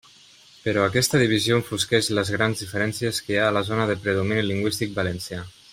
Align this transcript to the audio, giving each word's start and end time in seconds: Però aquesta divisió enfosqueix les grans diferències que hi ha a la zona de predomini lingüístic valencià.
Però 0.61 0.85
aquesta 0.85 1.19
divisió 1.23 1.59
enfosqueix 1.59 2.09
les 2.19 2.33
grans 2.37 2.65
diferències 2.65 3.23
que 3.27 3.35
hi 3.35 3.41
ha 3.43 3.47
a 3.51 3.55
la 3.59 3.65
zona 3.69 3.87
de 3.93 3.99
predomini 4.07 4.47
lingüístic 4.51 4.97
valencià. 5.01 5.45